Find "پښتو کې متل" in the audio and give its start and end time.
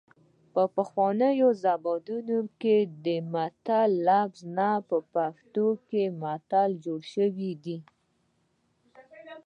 5.13-6.69